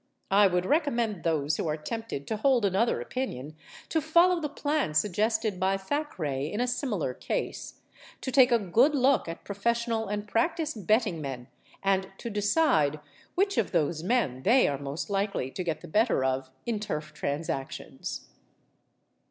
[0.31, 3.55] I would recommend those who are tempted to hold another opinion
[3.89, 9.27] to follow the plan suggested by Thackeray in a similar case—to take a good look
[9.27, 11.49] at professional and practised betting men,
[11.83, 12.99] and to decide
[13.35, 17.13] 'which of those men they are most likely to get the better of' in turf
[17.13, 18.27] transactions.